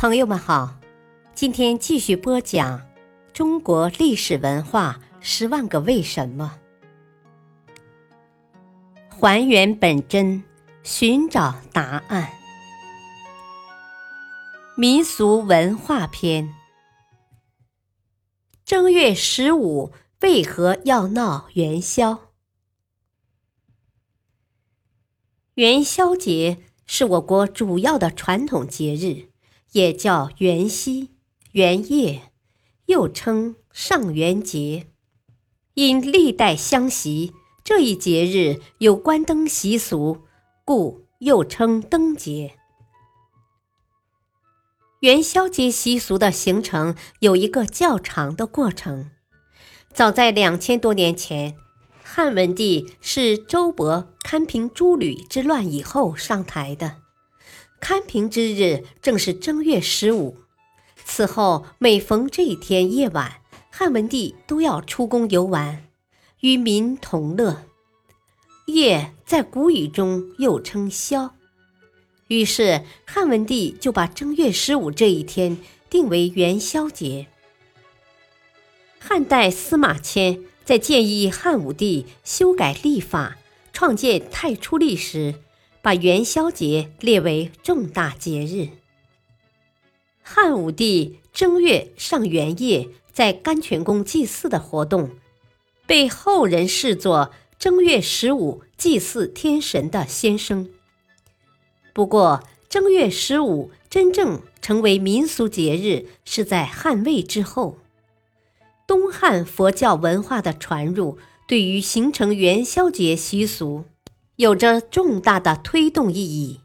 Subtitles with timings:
[0.00, 0.80] 朋友们好，
[1.34, 2.88] 今天继续播讲
[3.34, 6.58] 中国历史文化十万个为什么，
[9.10, 10.42] 还原本真，
[10.82, 12.32] 寻找答案。
[14.74, 16.48] 民俗文化篇：
[18.64, 22.20] 正月十五为何要闹元宵？
[25.56, 29.28] 元宵节是我国主要的传统节日。
[29.72, 31.10] 也叫元夕、
[31.52, 32.32] 元夜，
[32.86, 34.88] 又称上元节。
[35.74, 40.22] 因历代相袭，这一节日有关灯习俗，
[40.64, 42.56] 故又称灯节。
[45.00, 49.10] 元宵节习俗的形成有一个较长的过程。
[49.94, 51.56] 早在两千多年前，
[52.02, 56.99] 汉文帝是周勃堪平诸吕之乱以后上台的。
[57.80, 60.36] 开平之日正是正月十五，
[61.04, 65.84] 此后每逢这一天夜晚，汉文帝都要出宫游玩，
[66.40, 67.64] 与民同乐。
[68.66, 71.34] 夜在古语中又称宵，
[72.28, 77.26] 于是汉文帝就把正月十五这一天定为元宵节。
[79.00, 83.38] 汉代司马迁在建议汉武帝修改历法、
[83.72, 85.34] 创建太初历时。
[85.82, 88.68] 把元宵节列为重大节日。
[90.22, 95.10] 汉武帝正月上元夜在甘泉宫祭祀的活动，
[95.86, 100.70] 被后人视作正月十五祭祀天神的先声。
[101.92, 107.78] 不过，正月十五真正成为民俗节日是在汉魏之后。
[108.86, 113.84] 东汉佛教文化的传入，对于形成元宵节习俗。
[114.40, 116.60] 有着重大的推动意义。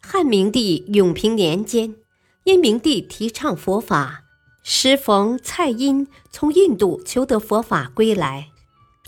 [0.00, 1.96] 汉明帝永平年间，
[2.44, 4.22] 因明帝提倡佛法，
[4.62, 8.48] 时逢蔡因从印度求得佛法归来，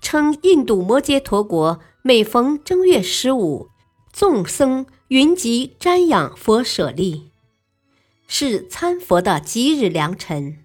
[0.00, 3.68] 称印度摩揭陀国每逢正月十五，
[4.12, 7.30] 众僧云集瞻仰佛舍利，
[8.26, 10.64] 是参佛的吉日良辰。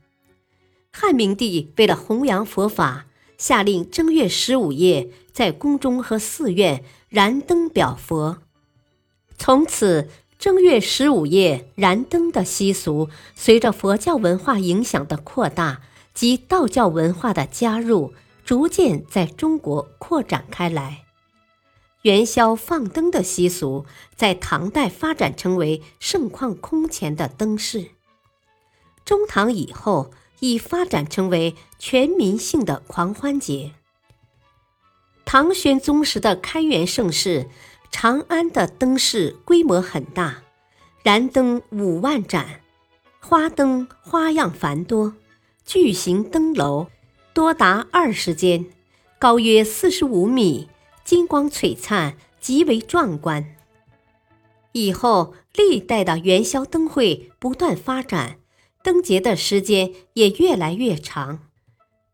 [0.91, 3.05] 汉明帝为了弘扬佛法。
[3.41, 8.37] 下令正月十五夜在宫中和寺院燃灯表佛，
[9.35, 15.81] 从此正月十五夜燃灯的习俗，随着佛教文化影响的扩大
[16.13, 18.13] 及道教文化的加入，
[18.45, 21.05] 逐渐在中国扩展开来。
[22.03, 27.87] 元宵放灯的习俗在唐代发展成为盛况空前的灯饰，
[29.03, 30.11] 中唐以后。
[30.41, 33.71] 已发展成为全民性的狂欢节。
[35.23, 37.47] 唐玄宗时的开元盛世，
[37.89, 40.43] 长安的灯饰规模很大，
[41.03, 42.61] 燃灯五万盏，
[43.21, 45.13] 花灯花样繁多，
[45.63, 46.87] 巨型灯楼
[47.33, 48.65] 多达二十间，
[49.17, 50.67] 高约四十五米，
[51.05, 53.55] 金光璀璨，极为壮观。
[54.73, 58.40] 以后历代的元宵灯会不断发展。
[58.83, 61.47] 灯节的时间也越来越长。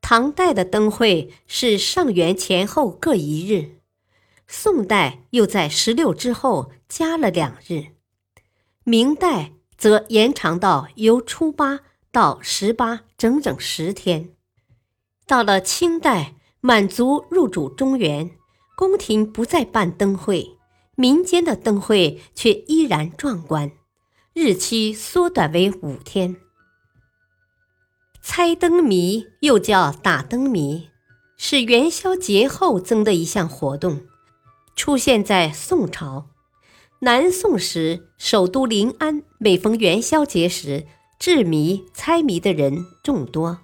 [0.01, 3.79] 唐代的灯会是上元前后各一日，
[4.47, 7.87] 宋代又在十六之后加了两日，
[8.85, 14.29] 明代则延长到由初八到十八，整整十天。
[15.25, 18.31] 到了清代，满族入主中原，
[18.77, 20.57] 宫廷不再办灯会，
[20.95, 23.71] 民间的灯会却依然壮观，
[24.33, 26.37] 日期缩短为五天。
[28.29, 30.89] 猜灯谜又叫打灯谜，
[31.37, 34.01] 是元宵节后增的一项活动，
[34.75, 36.27] 出现在宋朝。
[36.99, 40.85] 南宋时，首都临安每逢元宵节时，
[41.17, 43.59] 制谜猜谜的人众多。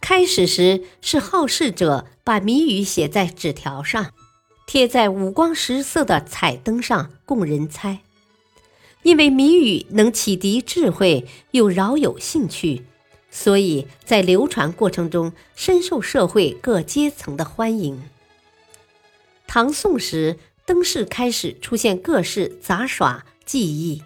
[0.00, 4.12] 开始时是好事者把谜语写在纸条上，
[4.66, 8.00] 贴在五光十色的彩灯上供人猜。
[9.02, 12.86] 因为谜语能启迪智慧，又饶有兴趣。
[13.30, 18.02] 所以在流传过程中，深受社会各阶层的欢迎。
[19.46, 24.02] 唐宋时，灯饰开始出现各式杂耍技艺。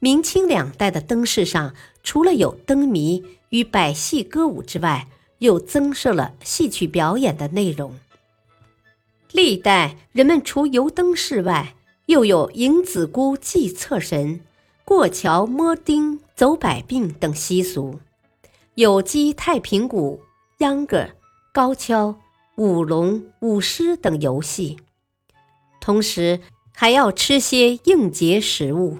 [0.00, 5.08] 明清两代的灯饰上，除了有灯谜与百戏歌舞之外，
[5.38, 7.98] 又增设了戏曲表演的内容。
[9.32, 11.74] 历代人们除游灯饰外，
[12.06, 14.40] 又有迎子姑祭厕神、
[14.84, 18.00] 过桥摸钉、走百病等习俗。
[18.78, 20.20] 有击太平鼓、
[20.58, 21.08] 秧歌、
[21.52, 22.14] 高跷、
[22.56, 24.78] 舞龙、舞狮等游戏，
[25.80, 26.38] 同时
[26.72, 28.98] 还要吃些应节食物。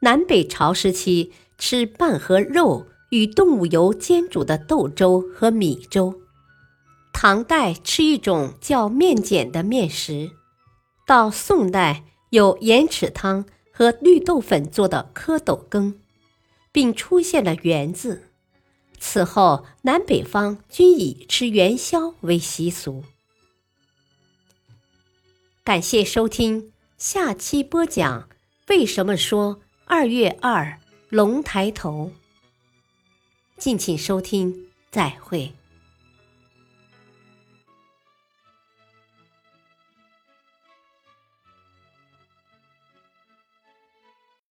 [0.00, 6.14] 南北朝时期吃半盒肉与动物油煎煮的豆粥和米粥，
[7.12, 10.30] 唐代吃一种叫面碱的面食，
[11.06, 16.00] 到宋代有盐豉汤和绿豆粉做的蝌蚪羹，
[16.72, 18.23] 并出现了“元”字。
[18.98, 23.04] 此后，南北方均以吃元宵为习俗。
[25.62, 28.28] 感谢收听，下期播讲
[28.68, 32.12] 为什么说二月二龙抬头。
[33.56, 35.54] 敬请收听，再会。